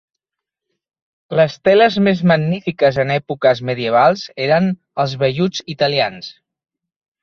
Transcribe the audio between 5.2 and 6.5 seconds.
velluts italians.